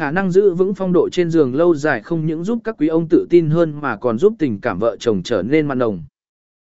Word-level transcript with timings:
khả 0.00 0.10
năng 0.10 0.30
giữ 0.30 0.54
vững 0.54 0.74
phong 0.74 0.92
độ 0.92 1.08
trên 1.12 1.30
giường 1.30 1.54
lâu 1.54 1.74
dài 1.74 2.02
không 2.02 2.26
những 2.26 2.44
giúp 2.44 2.58
các 2.64 2.74
quý 2.78 2.88
ông 2.88 3.08
tự 3.08 3.26
tin 3.30 3.50
hơn 3.50 3.80
mà 3.80 3.96
còn 3.96 4.18
giúp 4.18 4.34
tình 4.38 4.60
cảm 4.60 4.78
vợ 4.78 4.96
chồng 5.00 5.22
trở 5.22 5.42
nên 5.42 5.66
mặn 5.66 5.78
nồng. 5.78 6.02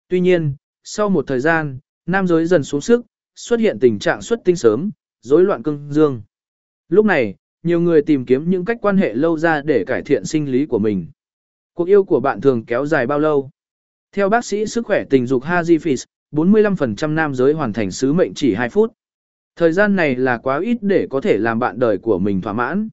Tuy 0.09 0.19
nhiên, 0.19 0.55
sau 0.83 1.09
một 1.09 1.27
thời 1.27 1.39
gian, 1.39 1.79
nam 2.05 2.27
giới 2.27 2.45
dần 2.45 2.63
xuống 2.63 2.81
sức, 2.81 3.05
xuất 3.35 3.59
hiện 3.59 3.79
tình 3.79 3.99
trạng 3.99 4.21
xuất 4.21 4.39
tinh 4.45 4.55
sớm, 4.55 4.91
rối 5.21 5.43
loạn 5.43 5.63
cương 5.63 5.87
dương. 5.91 6.21
Lúc 6.89 7.05
này, 7.05 7.35
nhiều 7.63 7.81
người 7.81 8.01
tìm 8.01 8.25
kiếm 8.25 8.49
những 8.49 8.65
cách 8.65 8.77
quan 8.81 8.97
hệ 8.97 9.13
lâu 9.13 9.37
ra 9.37 9.61
để 9.61 9.83
cải 9.87 10.01
thiện 10.01 10.25
sinh 10.25 10.51
lý 10.51 10.65
của 10.65 10.79
mình. 10.79 11.07
Cuộc 11.73 11.87
yêu 11.87 12.03
của 12.03 12.19
bạn 12.19 12.41
thường 12.41 12.65
kéo 12.65 12.85
dài 12.85 13.07
bao 13.07 13.19
lâu? 13.19 13.49
Theo 14.11 14.29
bác 14.29 14.45
sĩ 14.45 14.65
sức 14.65 14.85
khỏe 14.85 15.03
tình 15.09 15.27
dục 15.27 15.43
Haji 15.43 15.77
Fis, 15.77 16.05
45% 16.31 17.13
nam 17.13 17.35
giới 17.35 17.53
hoàn 17.53 17.73
thành 17.73 17.91
sứ 17.91 18.13
mệnh 18.13 18.33
chỉ 18.33 18.53
2 18.53 18.69
phút. 18.69 18.93
Thời 19.55 19.71
gian 19.71 19.95
này 19.95 20.15
là 20.15 20.37
quá 20.37 20.59
ít 20.59 20.77
để 20.81 21.07
có 21.09 21.21
thể 21.21 21.37
làm 21.37 21.59
bạn 21.59 21.79
đời 21.79 21.97
của 21.97 22.19
mình 22.19 22.41
thỏa 22.41 22.53
mãn. 22.53 22.89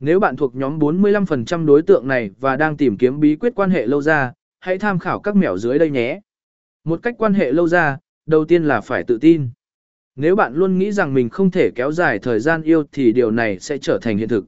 Nếu 0.00 0.20
bạn 0.20 0.36
thuộc 0.36 0.54
nhóm 0.54 0.78
45% 0.78 1.66
đối 1.66 1.82
tượng 1.82 2.08
này 2.08 2.30
và 2.40 2.56
đang 2.56 2.76
tìm 2.76 2.96
kiếm 2.96 3.20
bí 3.20 3.36
quyết 3.36 3.52
quan 3.54 3.70
hệ 3.70 3.86
lâu 3.86 4.02
ra, 4.02 4.32
hãy 4.60 4.78
tham 4.78 4.98
khảo 4.98 5.20
các 5.20 5.36
mẹo 5.36 5.58
dưới 5.58 5.78
đây 5.78 5.90
nhé. 5.90 6.20
Một 6.84 7.02
cách 7.02 7.14
quan 7.18 7.34
hệ 7.34 7.52
lâu 7.52 7.68
ra, 7.68 7.98
đầu 8.26 8.44
tiên 8.44 8.64
là 8.64 8.80
phải 8.80 9.04
tự 9.04 9.18
tin. 9.18 9.48
Nếu 10.16 10.36
bạn 10.36 10.54
luôn 10.54 10.78
nghĩ 10.78 10.92
rằng 10.92 11.14
mình 11.14 11.28
không 11.28 11.50
thể 11.50 11.70
kéo 11.74 11.92
dài 11.92 12.18
thời 12.18 12.40
gian 12.40 12.62
yêu 12.62 12.84
thì 12.92 13.12
điều 13.12 13.30
này 13.30 13.58
sẽ 13.58 13.78
trở 13.78 13.98
thành 14.02 14.18
hiện 14.18 14.28
thực. 14.28 14.46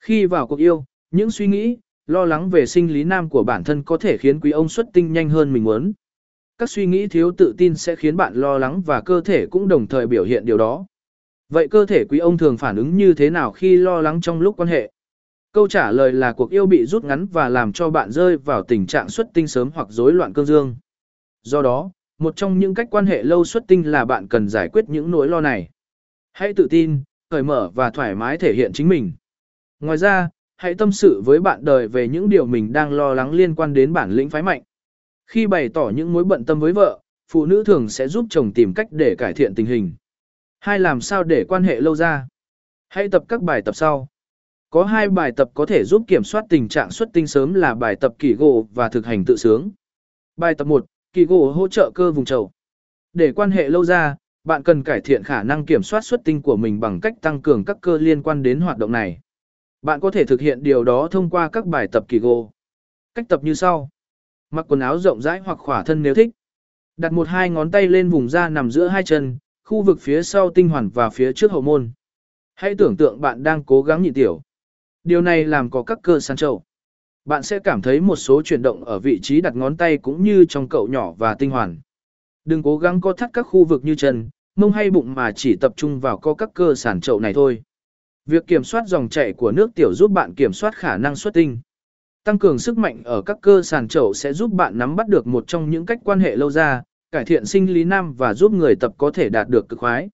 Khi 0.00 0.26
vào 0.26 0.46
cuộc 0.46 0.58
yêu, 0.58 0.84
những 1.10 1.30
suy 1.30 1.46
nghĩ, 1.46 1.76
lo 2.06 2.24
lắng 2.24 2.50
về 2.50 2.66
sinh 2.66 2.92
lý 2.92 3.04
nam 3.04 3.28
của 3.28 3.42
bản 3.42 3.64
thân 3.64 3.82
có 3.82 3.96
thể 3.96 4.16
khiến 4.16 4.40
quý 4.40 4.50
ông 4.50 4.68
xuất 4.68 4.86
tinh 4.92 5.12
nhanh 5.12 5.30
hơn 5.30 5.52
mình 5.52 5.64
muốn. 5.64 5.92
Các 6.58 6.70
suy 6.70 6.86
nghĩ 6.86 7.06
thiếu 7.06 7.32
tự 7.38 7.54
tin 7.58 7.74
sẽ 7.74 7.96
khiến 7.96 8.16
bạn 8.16 8.34
lo 8.34 8.58
lắng 8.58 8.82
và 8.86 9.00
cơ 9.00 9.20
thể 9.20 9.46
cũng 9.46 9.68
đồng 9.68 9.86
thời 9.86 10.06
biểu 10.06 10.24
hiện 10.24 10.44
điều 10.44 10.58
đó. 10.58 10.86
Vậy 11.48 11.68
cơ 11.68 11.86
thể 11.86 12.04
quý 12.08 12.18
ông 12.18 12.38
thường 12.38 12.56
phản 12.56 12.76
ứng 12.76 12.96
như 12.96 13.14
thế 13.14 13.30
nào 13.30 13.52
khi 13.52 13.76
lo 13.76 14.00
lắng 14.00 14.20
trong 14.20 14.40
lúc 14.40 14.56
quan 14.56 14.68
hệ? 14.68 14.90
Câu 15.52 15.68
trả 15.68 15.90
lời 15.90 16.12
là 16.12 16.32
cuộc 16.32 16.50
yêu 16.50 16.66
bị 16.66 16.86
rút 16.86 17.04
ngắn 17.04 17.26
và 17.26 17.48
làm 17.48 17.72
cho 17.72 17.90
bạn 17.90 18.10
rơi 18.10 18.36
vào 18.36 18.62
tình 18.62 18.86
trạng 18.86 19.08
xuất 19.08 19.26
tinh 19.34 19.46
sớm 19.46 19.70
hoặc 19.74 19.88
rối 19.90 20.12
loạn 20.12 20.32
cương 20.32 20.46
dương. 20.46 20.76
Do 21.42 21.62
đó, 21.62 21.90
một 22.18 22.36
trong 22.36 22.58
những 22.58 22.74
cách 22.74 22.88
quan 22.90 23.06
hệ 23.06 23.22
lâu 23.22 23.44
xuất 23.44 23.64
tinh 23.68 23.90
là 23.90 24.04
bạn 24.04 24.28
cần 24.28 24.48
giải 24.48 24.68
quyết 24.68 24.88
những 24.88 25.10
nỗi 25.10 25.28
lo 25.28 25.40
này. 25.40 25.68
Hãy 26.32 26.54
tự 26.54 26.66
tin, 26.70 27.02
cởi 27.28 27.42
mở 27.42 27.70
và 27.74 27.90
thoải 27.90 28.14
mái 28.14 28.38
thể 28.38 28.52
hiện 28.52 28.72
chính 28.72 28.88
mình. 28.88 29.12
Ngoài 29.80 29.98
ra, 29.98 30.28
hãy 30.56 30.74
tâm 30.74 30.92
sự 30.92 31.22
với 31.24 31.40
bạn 31.40 31.64
đời 31.64 31.88
về 31.88 32.08
những 32.08 32.28
điều 32.28 32.46
mình 32.46 32.72
đang 32.72 32.92
lo 32.92 33.14
lắng 33.14 33.32
liên 33.32 33.54
quan 33.54 33.72
đến 33.72 33.92
bản 33.92 34.10
lĩnh 34.10 34.30
phái 34.30 34.42
mạnh. 34.42 34.62
Khi 35.26 35.46
bày 35.46 35.68
tỏ 35.68 35.92
những 35.94 36.12
mối 36.12 36.24
bận 36.24 36.44
tâm 36.44 36.60
với 36.60 36.72
vợ, 36.72 37.00
phụ 37.28 37.46
nữ 37.46 37.64
thường 37.64 37.88
sẽ 37.88 38.08
giúp 38.08 38.26
chồng 38.30 38.52
tìm 38.52 38.74
cách 38.74 38.86
để 38.90 39.14
cải 39.18 39.32
thiện 39.32 39.54
tình 39.54 39.66
hình. 39.66 39.92
Hai 40.60 40.78
làm 40.78 41.00
sao 41.00 41.24
để 41.24 41.44
quan 41.48 41.64
hệ 41.64 41.80
lâu 41.80 41.96
ra? 41.96 42.28
Hãy 42.88 43.08
tập 43.08 43.24
các 43.28 43.42
bài 43.42 43.62
tập 43.62 43.76
sau. 43.76 44.08
Có 44.70 44.84
hai 44.84 45.08
bài 45.08 45.32
tập 45.36 45.50
có 45.54 45.66
thể 45.66 45.84
giúp 45.84 46.02
kiểm 46.08 46.24
soát 46.24 46.44
tình 46.48 46.68
trạng 46.68 46.90
xuất 46.90 47.08
tinh 47.12 47.26
sớm 47.26 47.54
là 47.54 47.74
bài 47.74 47.96
tập 47.96 48.14
kỳ 48.18 48.34
gỗ 48.34 48.68
và 48.74 48.88
thực 48.88 49.06
hành 49.06 49.24
tự 49.24 49.36
sướng. 49.36 49.70
Bài 50.36 50.54
tập 50.54 50.66
1, 50.66 50.86
kỳ 51.12 51.24
gỗ 51.24 51.52
hỗ 51.52 51.68
trợ 51.68 51.90
cơ 51.94 52.12
vùng 52.12 52.24
chậu. 52.24 52.50
Để 53.12 53.32
quan 53.32 53.50
hệ 53.50 53.68
lâu 53.68 53.84
ra, 53.84 54.16
bạn 54.44 54.62
cần 54.62 54.82
cải 54.82 55.00
thiện 55.00 55.22
khả 55.22 55.42
năng 55.42 55.66
kiểm 55.66 55.82
soát 55.82 56.00
xuất 56.00 56.20
tinh 56.24 56.42
của 56.42 56.56
mình 56.56 56.80
bằng 56.80 57.00
cách 57.00 57.14
tăng 57.20 57.42
cường 57.42 57.64
các 57.64 57.76
cơ 57.80 57.98
liên 57.98 58.22
quan 58.22 58.42
đến 58.42 58.60
hoạt 58.60 58.78
động 58.78 58.92
này. 58.92 59.20
Bạn 59.82 60.00
có 60.00 60.10
thể 60.10 60.24
thực 60.24 60.40
hiện 60.40 60.62
điều 60.62 60.84
đó 60.84 61.08
thông 61.10 61.30
qua 61.30 61.48
các 61.48 61.66
bài 61.66 61.88
tập 61.92 62.04
kỳ 62.08 62.18
gỗ. 62.18 62.50
Cách 63.14 63.28
tập 63.28 63.44
như 63.44 63.54
sau. 63.54 63.88
Mặc 64.50 64.66
quần 64.68 64.80
áo 64.80 64.98
rộng 64.98 65.22
rãi 65.22 65.40
hoặc 65.40 65.58
khỏa 65.58 65.82
thân 65.82 66.02
nếu 66.02 66.14
thích. 66.14 66.30
Đặt 66.96 67.12
một 67.12 67.28
hai 67.28 67.50
ngón 67.50 67.70
tay 67.70 67.86
lên 67.86 68.08
vùng 68.08 68.28
da 68.28 68.48
nằm 68.48 68.70
giữa 68.70 68.88
hai 68.88 69.02
chân, 69.02 69.38
khu 69.66 69.82
vực 69.82 70.00
phía 70.00 70.22
sau 70.22 70.50
tinh 70.50 70.68
hoàn 70.68 70.88
và 70.88 71.10
phía 71.10 71.32
trước 71.32 71.52
hậu 71.52 71.62
môn. 71.62 71.90
Hãy 72.54 72.74
tưởng 72.78 72.96
tượng 72.96 73.20
bạn 73.20 73.42
đang 73.42 73.64
cố 73.64 73.82
gắng 73.82 74.02
nhịn 74.02 74.14
tiểu. 74.14 74.42
Điều 75.04 75.20
này 75.20 75.44
làm 75.44 75.70
có 75.70 75.82
các 75.82 75.98
cơ 76.02 76.20
sàn 76.20 76.36
trâu. 76.36 76.62
Bạn 77.24 77.42
sẽ 77.42 77.58
cảm 77.58 77.82
thấy 77.82 78.00
một 78.00 78.16
số 78.16 78.42
chuyển 78.42 78.62
động 78.62 78.84
ở 78.84 78.98
vị 78.98 79.20
trí 79.22 79.40
đặt 79.40 79.56
ngón 79.56 79.76
tay 79.76 79.98
cũng 79.98 80.22
như 80.22 80.44
trong 80.48 80.68
cậu 80.68 80.88
nhỏ 80.88 81.12
và 81.12 81.34
tinh 81.34 81.50
hoàn. 81.50 81.78
Đừng 82.44 82.62
cố 82.62 82.78
gắng 82.78 83.00
co 83.00 83.12
thắt 83.12 83.30
các 83.32 83.42
khu 83.42 83.64
vực 83.64 83.84
như 83.84 83.94
chân, 83.94 84.28
mông 84.56 84.72
hay 84.72 84.90
bụng 84.90 85.14
mà 85.14 85.32
chỉ 85.32 85.56
tập 85.56 85.72
trung 85.76 86.00
vào 86.00 86.18
co 86.18 86.34
các 86.34 86.50
cơ 86.54 86.74
sản 86.74 87.00
trậu 87.00 87.20
này 87.20 87.34
thôi. 87.34 87.62
Việc 88.26 88.46
kiểm 88.46 88.64
soát 88.64 88.82
dòng 88.86 89.08
chảy 89.08 89.32
của 89.32 89.52
nước 89.52 89.74
tiểu 89.74 89.94
giúp 89.94 90.10
bạn 90.10 90.34
kiểm 90.34 90.52
soát 90.52 90.74
khả 90.74 90.96
năng 90.96 91.16
xuất 91.16 91.34
tinh. 91.34 91.58
Tăng 92.24 92.38
cường 92.38 92.58
sức 92.58 92.78
mạnh 92.78 93.02
ở 93.04 93.22
các 93.22 93.38
cơ 93.40 93.62
sàn 93.62 93.88
chậu 93.88 94.14
sẽ 94.14 94.32
giúp 94.32 94.52
bạn 94.52 94.78
nắm 94.78 94.96
bắt 94.96 95.08
được 95.08 95.26
một 95.26 95.44
trong 95.46 95.70
những 95.70 95.86
cách 95.86 95.98
quan 96.04 96.20
hệ 96.20 96.36
lâu 96.36 96.50
ra, 96.50 96.82
cải 97.10 97.24
thiện 97.24 97.46
sinh 97.46 97.72
lý 97.74 97.84
nam 97.84 98.14
và 98.14 98.34
giúp 98.34 98.52
người 98.52 98.76
tập 98.76 98.92
có 98.98 99.10
thể 99.10 99.28
đạt 99.28 99.48
được 99.48 99.68
cực 99.68 99.78
khoái. 99.78 100.08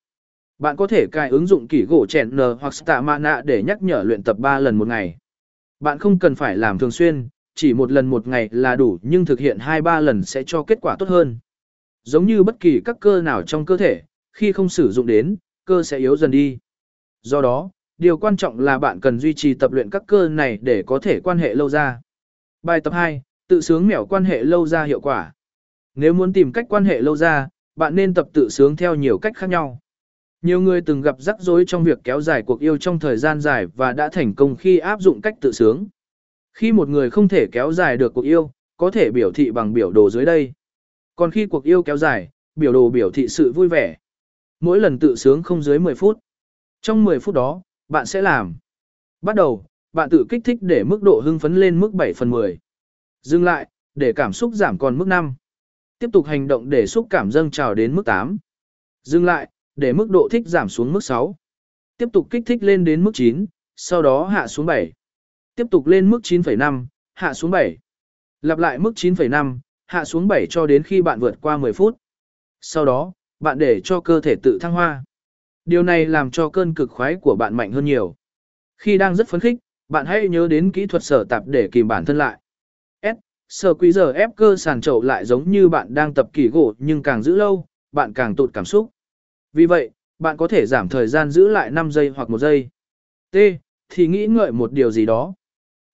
Bạn 0.59 0.77
có 0.77 0.87
thể 0.87 1.07
cài 1.13 1.31
ứng 1.31 1.47
dụng 1.47 1.69
kỷ 1.69 1.85
gỗ 1.85 2.07
chèn 2.07 2.37
n 2.37 2.41
hoặc 2.61 2.75
Stamana 2.75 3.43
để 3.45 3.63
nhắc 3.63 3.83
nhở 3.83 4.03
luyện 4.03 4.23
tập 4.23 4.39
3 4.39 4.59
lần 4.59 4.77
một 4.77 4.89
ngày. 4.89 5.17
Bạn 5.81 5.99
không 5.99 6.19
cần 6.19 6.35
phải 6.35 6.57
làm 6.57 6.79
thường 6.79 6.91
xuyên, 6.91 7.29
chỉ 7.55 7.75
một 7.75 7.93
lần 7.93 8.07
một 8.07 8.27
ngày 8.27 8.49
là 8.53 8.77
đủ 8.77 8.99
nhưng 9.03 9.25
thực 9.25 9.39
hiện 9.39 9.59
2-3 9.59 10.01
lần 10.01 10.23
sẽ 10.23 10.43
cho 10.47 10.63
kết 10.63 10.79
quả 10.81 10.97
tốt 10.99 11.09
hơn. 11.09 11.39
Giống 12.03 12.27
như 12.27 12.43
bất 12.43 12.61
kỳ 12.61 12.81
các 12.85 12.97
cơ 13.01 13.23
nào 13.23 13.43
trong 13.43 13.67
cơ 13.67 13.77
thể, 13.77 14.03
khi 14.33 14.53
không 14.53 14.69
sử 14.69 14.93
dụng 14.93 15.07
đến, 15.07 15.37
cơ 15.65 15.83
sẽ 15.83 15.99
yếu 15.99 16.17
dần 16.17 16.31
đi. 16.31 16.59
Do 17.23 17.41
đó, 17.43 17.71
điều 17.99 18.19
quan 18.19 18.37
trọng 18.37 18.61
là 18.61 18.79
bạn 18.79 19.01
cần 19.01 19.19
duy 19.19 19.35
trì 19.35 19.55
tập 19.55 19.73
luyện 19.73 19.91
các 19.91 20.03
cơ 20.07 20.29
này 20.29 20.59
để 20.63 20.83
có 20.87 20.99
thể 20.99 21.21
quan 21.21 21.39
hệ 21.39 21.55
lâu 21.55 21.69
ra. 21.69 22.01
Bài 22.63 22.81
tập 22.81 22.93
2, 22.93 23.23
tự 23.49 23.61
sướng 23.61 23.87
mẻo 23.87 24.07
quan 24.07 24.25
hệ 24.25 24.45
lâu 24.45 24.67
ra 24.67 24.85
hiệu 24.85 25.01
quả. 25.01 25.33
Nếu 25.95 26.13
muốn 26.13 26.33
tìm 26.33 26.53
cách 26.53 26.67
quan 26.69 26.85
hệ 26.85 27.01
lâu 27.01 27.17
ra, 27.17 27.49
bạn 27.77 27.95
nên 27.95 28.15
tập 28.15 28.29
tự 28.33 28.49
sướng 28.49 28.77
theo 28.77 28.95
nhiều 28.95 29.19
cách 29.19 29.37
khác 29.37 29.51
nhau. 29.51 29.79
Nhiều 30.43 30.61
người 30.61 30.81
từng 30.81 31.01
gặp 31.01 31.17
rắc 31.19 31.41
rối 31.41 31.65
trong 31.67 31.85
việc 31.85 31.99
kéo 32.05 32.21
dài 32.21 32.43
cuộc 32.43 32.61
yêu 32.61 32.77
trong 32.77 32.99
thời 32.99 33.17
gian 33.17 33.41
dài 33.41 33.67
và 33.67 33.93
đã 33.93 34.09
thành 34.13 34.35
công 34.35 34.57
khi 34.57 34.79
áp 34.79 35.01
dụng 35.01 35.21
cách 35.21 35.35
tự 35.41 35.53
sướng. 35.53 35.87
Khi 36.55 36.73
một 36.73 36.89
người 36.89 37.11
không 37.11 37.29
thể 37.29 37.47
kéo 37.53 37.73
dài 37.73 37.97
được 37.97 38.15
cuộc 38.15 38.25
yêu, 38.25 38.51
có 38.77 38.91
thể 38.91 39.11
biểu 39.11 39.33
thị 39.33 39.51
bằng 39.51 39.73
biểu 39.73 39.91
đồ 39.91 40.11
dưới 40.11 40.25
đây. 40.25 40.53
Còn 41.17 41.31
khi 41.31 41.47
cuộc 41.47 41.65
yêu 41.65 41.83
kéo 41.83 41.97
dài, 41.97 42.31
biểu 42.57 42.73
đồ 42.73 42.91
biểu 42.91 43.11
thị 43.11 43.29
sự 43.29 43.53
vui 43.53 43.69
vẻ. 43.69 43.97
Mỗi 44.61 44.81
lần 44.81 44.99
tự 44.99 45.17
sướng 45.17 45.43
không 45.43 45.63
dưới 45.63 45.79
10 45.79 45.95
phút. 45.95 46.19
Trong 46.83 47.05
10 47.05 47.19
phút 47.19 47.35
đó, 47.35 47.63
bạn 47.89 48.07
sẽ 48.07 48.23
làm. 48.23 48.55
Bắt 49.23 49.37
đầu, 49.37 49.65
bạn 49.93 50.11
tự 50.11 50.25
kích 50.29 50.45
thích 50.45 50.59
để 50.61 50.85
mức 50.85 51.03
độ 51.03 51.21
hưng 51.25 51.39
phấn 51.39 51.55
lên 51.55 51.81
mức 51.81 51.95
7 51.95 52.13
phần 52.13 52.31
10. 52.31 52.59
Dừng 53.23 53.45
lại, 53.45 53.69
để 53.95 54.13
cảm 54.13 54.33
xúc 54.33 54.53
giảm 54.55 54.79
còn 54.79 54.99
mức 54.99 55.09
5. 55.09 55.35
Tiếp 56.03 56.11
tục 56.13 56.27
hành 56.27 56.49
động 56.49 56.71
để 56.71 56.87
xúc 56.87 57.07
cảm 57.11 57.31
dâng 57.31 57.51
trào 57.51 57.75
đến 57.75 57.95
mức 57.95 58.07
8. 58.07 58.39
Dừng 59.03 59.25
lại, 59.25 59.51
để 59.77 59.93
mức 59.93 60.11
độ 60.11 60.29
thích 60.31 60.43
giảm 60.47 60.69
xuống 60.69 60.93
mức 60.93 61.05
6. 61.05 61.37
Tiếp 61.97 62.09
tục 62.13 62.27
kích 62.31 62.43
thích 62.47 62.63
lên 62.63 62.85
đến 62.85 63.05
mức 63.05 63.11
9, 63.15 63.47
sau 63.77 64.03
đó 64.03 64.27
hạ 64.27 64.47
xuống 64.47 64.67
7. 64.67 64.93
Tiếp 65.55 65.67
tục 65.71 65.87
lên 65.87 66.11
mức 66.11 66.21
9,5, 66.23 66.87
hạ 67.15 67.35
xuống 67.35 67.51
7. 67.51 67.79
Lặp 68.41 68.59
lại 68.59 68.79
mức 68.79 68.93
9,5, 68.97 69.59
hạ 69.87 70.05
xuống 70.05 70.29
7 70.29 70.47
cho 70.51 70.67
đến 70.67 70.83
khi 70.83 71.03
bạn 71.03 71.21
vượt 71.21 71.35
qua 71.41 71.57
10 71.57 71.73
phút. 71.73 71.97
Sau 72.61 72.85
đó, 72.85 73.13
bạn 73.41 73.59
để 73.59 73.81
cho 73.85 74.01
cơ 74.01 74.21
thể 74.21 74.35
tự 74.43 74.59
thăng 74.61 74.73
hoa. 74.73 75.05
Điều 75.65 75.83
này 75.83 76.07
làm 76.07 76.31
cho 76.31 76.49
cơn 76.49 76.75
cực 76.75 76.91
khoái 76.91 77.15
của 77.15 77.37
bạn 77.37 77.55
mạnh 77.55 77.73
hơn 77.73 77.85
nhiều. 77.85 78.15
Khi 78.79 78.99
đang 78.99 79.17
rất 79.17 79.29
phấn 79.29 79.41
khích, 79.41 79.59
bạn 79.89 80.07
hãy 80.07 80.29
nhớ 80.29 80.49
đến 80.49 80.73
kỹ 80.73 80.87
thuật 80.87 81.03
sở 81.03 81.25
tạp 81.25 81.47
để 81.47 81.69
kìm 81.73 81.89
bản 81.89 82.05
thân 82.05 82.19
lại. 82.19 82.42
Sở 83.53 83.75
quý 83.75 83.93
giờ 83.93 84.13
ép 84.13 84.31
cơ 84.37 84.57
sàn 84.57 84.81
trậu 84.81 85.03
lại 85.03 85.25
giống 85.25 85.51
như 85.51 85.69
bạn 85.69 85.95
đang 85.95 86.15
tập 86.15 86.29
kỳ 86.33 86.49
gỗ 86.49 86.75
nhưng 86.79 87.03
càng 87.03 87.23
giữ 87.23 87.37
lâu, 87.37 87.67
bạn 87.93 88.13
càng 88.13 88.37
tụt 88.37 88.51
cảm 88.55 88.65
xúc. 88.65 88.91
Vì 89.53 89.67
vậy, 89.67 89.91
bạn 90.19 90.37
có 90.37 90.49
thể 90.49 90.67
giảm 90.67 90.89
thời 90.89 91.07
gian 91.07 91.31
giữ 91.31 91.49
lại 91.49 91.71
5 91.71 91.93
giây 91.93 92.09
hoặc 92.09 92.31
1 92.31 92.39
giây. 92.39 92.69
T. 93.31 93.37
Thì 93.89 94.07
nghĩ 94.07 94.27
ngợi 94.27 94.53
một 94.53 94.73
điều 94.73 94.91
gì 94.91 95.07
đó. 95.07 95.35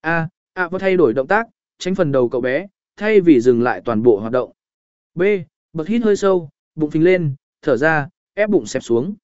A. 0.00 0.28
A 0.52 0.68
và 0.68 0.78
thay 0.78 0.96
đổi 0.96 1.14
động 1.14 1.26
tác, 1.26 1.46
tránh 1.78 1.94
phần 1.94 2.12
đầu 2.12 2.28
cậu 2.28 2.40
bé, 2.40 2.66
thay 2.96 3.20
vì 3.20 3.40
dừng 3.40 3.62
lại 3.62 3.82
toàn 3.84 4.02
bộ 4.02 4.18
hoạt 4.18 4.32
động. 4.32 4.52
B. 5.14 5.22
Bật 5.72 5.88
hít 5.88 6.02
hơi 6.02 6.16
sâu, 6.16 6.50
bụng 6.74 6.90
phình 6.90 7.04
lên, 7.04 7.34
thở 7.62 7.76
ra, 7.76 8.08
ép 8.34 8.50
bụng 8.50 8.66
xẹp 8.66 8.82
xuống. 8.82 9.14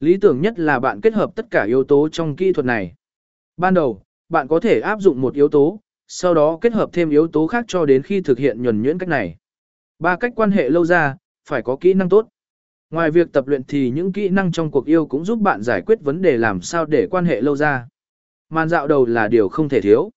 Lý 0.00 0.16
tưởng 0.20 0.40
nhất 0.40 0.58
là 0.58 0.80
bạn 0.80 1.00
kết 1.00 1.14
hợp 1.14 1.30
tất 1.36 1.46
cả 1.50 1.64
yếu 1.64 1.84
tố 1.84 2.08
trong 2.08 2.36
kỹ 2.36 2.52
thuật 2.52 2.66
này. 2.66 2.94
Ban 3.56 3.74
đầu, 3.74 4.02
bạn 4.28 4.48
có 4.48 4.60
thể 4.60 4.80
áp 4.80 5.00
dụng 5.00 5.20
một 5.20 5.34
yếu 5.34 5.48
tố, 5.48 5.80
sau 6.10 6.34
đó 6.34 6.58
kết 6.60 6.72
hợp 6.72 6.90
thêm 6.92 7.10
yếu 7.10 7.28
tố 7.28 7.46
khác 7.46 7.64
cho 7.68 7.86
đến 7.86 8.02
khi 8.02 8.20
thực 8.20 8.38
hiện 8.38 8.62
nhuần 8.62 8.82
nhuyễn 8.82 8.98
cách 8.98 9.08
này. 9.08 9.36
Ba 9.98 10.16
cách 10.16 10.32
quan 10.36 10.50
hệ 10.50 10.68
lâu 10.68 10.84
ra, 10.84 11.16
phải 11.48 11.62
có 11.62 11.76
kỹ 11.80 11.94
năng 11.94 12.08
tốt. 12.08 12.28
Ngoài 12.90 13.10
việc 13.10 13.32
tập 13.32 13.46
luyện 13.46 13.64
thì 13.64 13.90
những 13.90 14.12
kỹ 14.12 14.28
năng 14.28 14.52
trong 14.52 14.70
cuộc 14.70 14.86
yêu 14.86 15.06
cũng 15.06 15.24
giúp 15.24 15.38
bạn 15.38 15.62
giải 15.62 15.82
quyết 15.86 16.00
vấn 16.00 16.22
đề 16.22 16.36
làm 16.36 16.60
sao 16.60 16.84
để 16.84 17.06
quan 17.10 17.24
hệ 17.24 17.40
lâu 17.40 17.56
ra. 17.56 17.88
Màn 18.50 18.68
dạo 18.68 18.86
đầu 18.86 19.06
là 19.06 19.28
điều 19.28 19.48
không 19.48 19.68
thể 19.68 19.80
thiếu. 19.80 20.10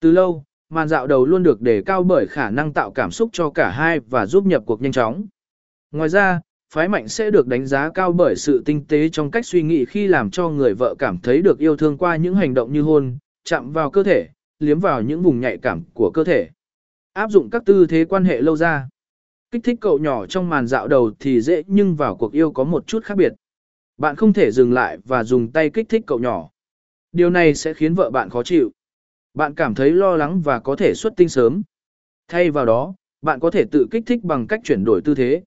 Từ 0.00 0.10
lâu, 0.10 0.44
màn 0.68 0.88
dạo 0.88 1.06
đầu 1.06 1.26
luôn 1.26 1.42
được 1.42 1.60
đề 1.60 1.82
cao 1.86 2.02
bởi 2.02 2.26
khả 2.26 2.50
năng 2.50 2.72
tạo 2.72 2.90
cảm 2.90 3.10
xúc 3.10 3.30
cho 3.32 3.50
cả 3.50 3.70
hai 3.70 4.00
và 4.00 4.26
giúp 4.26 4.46
nhập 4.46 4.62
cuộc 4.66 4.82
nhanh 4.82 4.92
chóng. 4.92 5.26
Ngoài 5.92 6.08
ra, 6.08 6.40
phái 6.74 6.88
mạnh 6.88 7.08
sẽ 7.08 7.30
được 7.30 7.46
đánh 7.46 7.66
giá 7.66 7.90
cao 7.90 8.12
bởi 8.12 8.36
sự 8.36 8.62
tinh 8.64 8.84
tế 8.88 9.08
trong 9.08 9.30
cách 9.30 9.46
suy 9.46 9.62
nghĩ 9.62 9.84
khi 9.84 10.06
làm 10.06 10.30
cho 10.30 10.48
người 10.48 10.74
vợ 10.74 10.94
cảm 10.98 11.18
thấy 11.18 11.42
được 11.42 11.58
yêu 11.58 11.76
thương 11.76 11.98
qua 11.98 12.16
những 12.16 12.34
hành 12.34 12.54
động 12.54 12.72
như 12.72 12.82
hôn, 12.82 13.18
chạm 13.44 13.72
vào 13.72 13.90
cơ 13.90 14.02
thể, 14.02 14.28
liếm 14.58 14.80
vào 14.80 15.02
những 15.02 15.22
vùng 15.22 15.40
nhạy 15.40 15.58
cảm 15.58 15.82
của 15.94 16.10
cơ 16.14 16.24
thể. 16.24 16.50
Áp 17.12 17.30
dụng 17.30 17.50
các 17.50 17.62
tư 17.66 17.86
thế 17.88 18.04
quan 18.04 18.24
hệ 18.24 18.40
lâu 18.40 18.56
ra. 18.56 18.88
Kích 19.50 19.64
thích 19.64 19.78
cậu 19.80 19.98
nhỏ 19.98 20.26
trong 20.26 20.48
màn 20.48 20.66
dạo 20.66 20.88
đầu 20.88 21.10
thì 21.18 21.40
dễ 21.40 21.62
nhưng 21.66 21.96
vào 21.96 22.16
cuộc 22.16 22.32
yêu 22.32 22.52
có 22.52 22.64
một 22.64 22.86
chút 22.86 23.04
khác 23.04 23.16
biệt. 23.16 23.32
Bạn 23.98 24.16
không 24.16 24.32
thể 24.32 24.50
dừng 24.50 24.72
lại 24.72 24.98
và 25.04 25.24
dùng 25.24 25.52
tay 25.52 25.70
kích 25.70 25.88
thích 25.88 26.02
cậu 26.06 26.18
nhỏ. 26.18 26.50
Điều 27.12 27.30
này 27.30 27.54
sẽ 27.54 27.74
khiến 27.74 27.94
vợ 27.94 28.10
bạn 28.10 28.30
khó 28.30 28.42
chịu. 28.42 28.72
Bạn 29.34 29.54
cảm 29.54 29.74
thấy 29.74 29.90
lo 29.90 30.16
lắng 30.16 30.40
và 30.40 30.60
có 30.60 30.76
thể 30.76 30.94
xuất 30.94 31.12
tinh 31.16 31.28
sớm. 31.28 31.62
Thay 32.28 32.50
vào 32.50 32.66
đó, 32.66 32.94
bạn 33.22 33.40
có 33.40 33.50
thể 33.50 33.64
tự 33.70 33.86
kích 33.90 34.02
thích 34.06 34.24
bằng 34.24 34.46
cách 34.46 34.60
chuyển 34.64 34.84
đổi 34.84 35.00
tư 35.04 35.14
thế. 35.14 35.42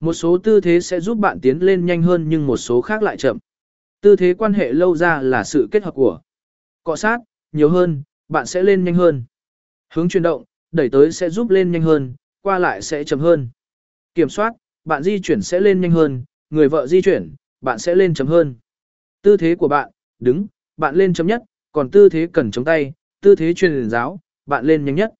Một 0.00 0.12
số 0.12 0.38
tư 0.38 0.60
thế 0.60 0.80
sẽ 0.80 1.00
giúp 1.00 1.18
bạn 1.18 1.40
tiến 1.40 1.58
lên 1.58 1.86
nhanh 1.86 2.02
hơn 2.02 2.28
nhưng 2.28 2.46
một 2.46 2.56
số 2.56 2.80
khác 2.80 3.02
lại 3.02 3.16
chậm. 3.16 3.38
Tư 4.00 4.16
thế 4.16 4.34
quan 4.38 4.54
hệ 4.54 4.72
lâu 4.72 4.96
ra 4.96 5.20
là 5.22 5.44
sự 5.44 5.68
kết 5.70 5.82
hợp 5.82 5.94
của 5.94 6.20
cọ 6.84 6.96
sát, 6.96 7.18
nhiều 7.52 7.68
hơn, 7.68 8.02
bạn 8.30 8.46
sẽ 8.46 8.62
lên 8.62 8.84
nhanh 8.84 8.94
hơn. 8.94 9.24
Hướng 9.92 10.08
chuyển 10.08 10.22
động, 10.22 10.44
đẩy 10.72 10.88
tới 10.88 11.12
sẽ 11.12 11.30
giúp 11.30 11.50
lên 11.50 11.72
nhanh 11.72 11.82
hơn, 11.82 12.14
qua 12.42 12.58
lại 12.58 12.82
sẽ 12.82 13.04
chậm 13.04 13.20
hơn. 13.20 13.48
Kiểm 14.14 14.28
soát, 14.28 14.52
bạn 14.84 15.02
di 15.02 15.20
chuyển 15.20 15.42
sẽ 15.42 15.60
lên 15.60 15.80
nhanh 15.80 15.90
hơn, 15.90 16.24
người 16.50 16.68
vợ 16.68 16.86
di 16.86 17.02
chuyển, 17.02 17.34
bạn 17.60 17.78
sẽ 17.78 17.94
lên 17.94 18.14
chậm 18.14 18.26
hơn. 18.26 18.54
Tư 19.22 19.36
thế 19.36 19.54
của 19.54 19.68
bạn, 19.68 19.90
đứng, 20.18 20.46
bạn 20.76 20.94
lên 20.94 21.14
chậm 21.14 21.26
nhất, 21.26 21.42
còn 21.72 21.90
tư 21.90 22.08
thế 22.08 22.28
cần 22.32 22.50
chống 22.50 22.64
tay, 22.64 22.92
tư 23.22 23.34
thế 23.34 23.54
truyền 23.54 23.90
giáo, 23.90 24.20
bạn 24.46 24.64
lên 24.64 24.84
nhanh 24.84 24.94
nhất. 24.94 25.12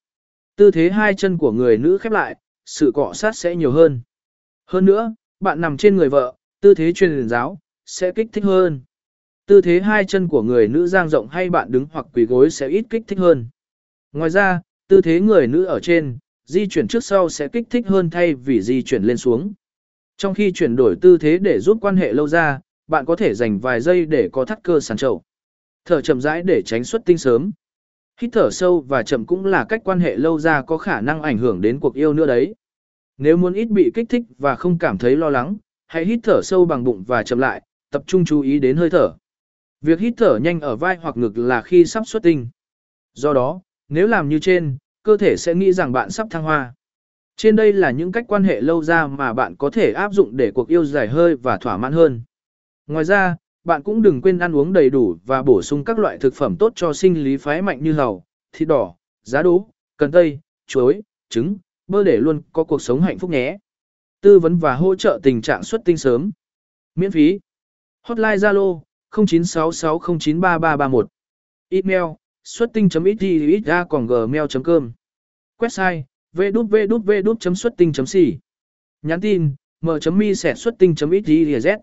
Tư 0.57 0.71
thế 0.71 0.91
hai 0.91 1.15
chân 1.15 1.39
của 1.39 1.53
người 1.53 1.79
nữ 1.79 1.99
khép 1.99 2.13
lại, 2.13 2.37
sự 2.67 2.93
cọ 2.95 3.13
sát 3.13 3.37
sẽ 3.37 3.57
nhiều 3.57 3.73
hơn. 3.73 4.01
Hơn 4.67 4.85
nữa, 4.85 5.15
bạn 5.41 5.61
nằm 5.61 5.77
trên 5.77 5.97
người 5.97 6.09
vợ, 6.09 6.35
tư 6.61 6.75
thế 6.75 6.93
truyền 6.93 7.29
giáo, 7.29 7.59
sẽ 7.87 8.13
kích 8.13 8.29
thích 8.33 8.45
hơn. 8.45 8.83
Tư 9.51 9.61
thế 9.61 9.81
hai 9.81 10.05
chân 10.05 10.29
của 10.29 10.43
người 10.43 10.69
nữ 10.69 10.87
dang 10.87 11.09
rộng 11.09 11.29
hay 11.29 11.51
bạn 11.51 11.73
đứng 11.73 11.87
hoặc 11.93 12.07
quỳ 12.15 12.25
gối 12.25 12.51
sẽ 12.51 12.69
ít 12.69 12.85
kích 12.91 13.03
thích 13.07 13.19
hơn. 13.19 13.47
Ngoài 14.13 14.31
ra, 14.31 14.61
tư 14.89 15.01
thế 15.01 15.21
người 15.21 15.47
nữ 15.47 15.65
ở 15.65 15.81
trên, 15.81 16.19
di 16.45 16.67
chuyển 16.67 16.89
trước 16.89 17.05
sau 17.05 17.29
sẽ 17.29 17.49
kích 17.49 17.67
thích 17.71 17.87
hơn 17.87 18.11
thay 18.11 18.35
vì 18.35 18.63
di 18.63 18.83
chuyển 18.83 19.03
lên 19.03 19.17
xuống. 19.17 19.53
Trong 20.17 20.35
khi 20.35 20.53
chuyển 20.53 20.77
đổi 20.77 20.97
tư 21.01 21.19
thế 21.19 21.39
để 21.39 21.61
giúp 21.61 21.79
quan 21.81 21.97
hệ 21.97 22.13
lâu 22.13 22.29
ra, 22.29 22.61
bạn 22.89 23.05
có 23.05 23.17
thể 23.17 23.35
dành 23.35 23.59
vài 23.59 23.81
giây 23.81 24.07
để 24.07 24.29
có 24.33 24.45
thắt 24.45 24.63
cơ 24.63 24.81
sàn 24.81 24.97
trậu. 24.97 25.23
Thở 25.85 26.01
chậm 26.01 26.21
rãi 26.21 26.43
để 26.43 26.63
tránh 26.63 26.85
xuất 26.85 27.03
tinh 27.05 27.19
sớm. 27.19 27.51
Hít 28.21 28.31
thở 28.33 28.51
sâu 28.53 28.81
và 28.81 29.03
chậm 29.03 29.27
cũng 29.27 29.47
là 29.47 29.65
cách 29.69 29.81
quan 29.85 30.01
hệ 30.01 30.17
lâu 30.17 30.39
ra 30.39 30.63
có 30.63 30.79
khả 30.79 31.01
năng 31.01 31.23
ảnh 31.23 31.39
hưởng 31.39 31.61
đến 31.61 31.81
cuộc 31.81 31.95
yêu 31.95 32.13
nữa 32.13 32.27
đấy. 32.27 32.55
Nếu 33.19 33.37
muốn 33.37 33.53
ít 33.53 33.69
bị 33.69 33.91
kích 33.95 34.09
thích 34.09 34.23
và 34.39 34.57
không 34.57 34.79
cảm 34.79 34.99
thấy 34.99 35.17
lo 35.17 35.31
lắng, 35.31 35.57
hãy 35.87 36.05
hít 36.05 36.21
thở 36.23 36.41
sâu 36.43 36.65
bằng 36.65 36.85
bụng 36.85 37.05
và 37.07 37.23
chậm 37.23 37.39
lại, 37.39 37.63
tập 37.91 38.03
trung 38.07 38.25
chú 38.25 38.41
ý 38.41 38.59
đến 38.59 38.77
hơi 38.77 38.91
thở. 38.91 39.15
Việc 39.81 40.01
hít 40.01 40.15
thở 40.17 40.39
nhanh 40.43 40.61
ở 40.61 40.77
vai 40.77 40.97
hoặc 40.97 41.17
ngực 41.17 41.39
là 41.39 41.63
khi 41.63 41.85
sắp 41.85 42.03
xuất 42.07 42.23
tinh. 42.23 42.49
Do 43.15 43.33
đó, 43.33 43.61
nếu 43.89 44.07
làm 44.07 44.29
như 44.29 44.39
trên, 44.39 44.77
cơ 45.03 45.17
thể 45.17 45.37
sẽ 45.37 45.55
nghĩ 45.55 45.73
rằng 45.73 45.93
bạn 45.93 46.11
sắp 46.11 46.27
thăng 46.31 46.43
hoa. 46.43 46.75
Trên 47.37 47.57
đây 47.57 47.73
là 47.73 47.91
những 47.91 48.13
cách 48.13 48.25
quan 48.29 48.45
hệ 48.45 48.61
lâu 48.61 48.83
ra 48.83 49.07
mà 49.07 49.33
bạn 49.33 49.57
có 49.57 49.71
thể 49.71 49.93
áp 49.93 50.13
dụng 50.13 50.37
để 50.37 50.51
cuộc 50.55 50.69
yêu 50.69 50.85
dài 50.85 51.09
hơi 51.09 51.37
và 51.37 51.57
thỏa 51.57 51.77
mãn 51.77 51.93
hơn. 51.93 52.23
Ngoài 52.87 53.05
ra, 53.05 53.37
bạn 53.65 53.83
cũng 53.83 54.03
đừng 54.03 54.23
quên 54.23 54.39
ăn 54.39 54.57
uống 54.57 54.73
đầy 54.73 54.91
đủ 54.91 55.17
và 55.27 55.43
bổ 55.43 55.63
sung 55.63 55.85
các 55.85 55.99
loại 55.99 56.19
thực 56.19 56.35
phẩm 56.35 56.57
tốt 56.57 56.73
cho 56.77 56.93
sinh 56.93 57.25
lý 57.25 57.37
phái 57.37 57.63
mạnh 57.63 57.83
như 57.83 57.93
hầu, 57.93 58.25
thịt 58.53 58.69
đỏ, 58.69 58.95
giá 59.23 59.43
đỗ, 59.43 59.69
cần 59.97 60.13
tây, 60.13 60.41
chuối, 60.67 61.03
trứng, 61.29 61.57
bơ 61.87 62.05
để 62.05 62.17
luôn 62.17 62.43
có 62.53 62.65
cuộc 62.65 62.83
sống 62.83 63.03
hạnh 63.03 63.19
phúc 63.19 63.31
nhé. 63.31 63.59
Tư 64.21 64.39
vấn 64.39 64.59
và 64.59 64.75
hỗ 64.75 64.95
trợ 64.95 65.21
tình 65.23 65.43
trạng 65.43 65.63
xuất 65.63 65.81
tinh 65.85 65.97
sớm. 65.97 66.31
Miễn 66.95 67.11
phí. 67.11 67.41
Hotline 68.03 68.37
Zalo 68.37 68.81
0966093331. 69.11 71.07
Email 71.69 72.05
xuất 72.45 72.71
tinh.ita.gmail.com 72.75 74.93
Website 75.59 76.03
www.xuất 76.35 77.73
tinh.xì 77.77 78.39
Nhắn 79.03 79.21
tin 79.21 79.55
m.mi 79.81 80.35
sẹt 80.35 80.59
xuất 80.59 80.75
tinh.xyz 80.79 81.77